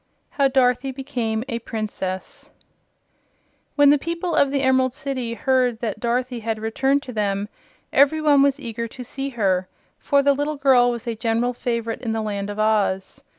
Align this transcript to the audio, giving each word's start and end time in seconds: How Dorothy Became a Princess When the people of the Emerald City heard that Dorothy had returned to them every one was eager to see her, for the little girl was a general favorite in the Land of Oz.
How 0.31 0.47
Dorothy 0.47 0.91
Became 0.91 1.43
a 1.47 1.59
Princess 1.59 2.49
When 3.75 3.91
the 3.91 3.99
people 3.99 4.33
of 4.33 4.49
the 4.49 4.63
Emerald 4.63 4.95
City 4.95 5.35
heard 5.35 5.77
that 5.81 5.99
Dorothy 5.99 6.39
had 6.39 6.57
returned 6.57 7.03
to 7.03 7.13
them 7.13 7.47
every 7.93 8.19
one 8.19 8.41
was 8.41 8.59
eager 8.59 8.87
to 8.87 9.03
see 9.03 9.29
her, 9.29 9.67
for 9.99 10.23
the 10.23 10.33
little 10.33 10.57
girl 10.57 10.89
was 10.89 11.05
a 11.05 11.13
general 11.15 11.53
favorite 11.53 12.01
in 12.01 12.13
the 12.13 12.21
Land 12.23 12.49
of 12.49 12.57
Oz. 12.57 13.21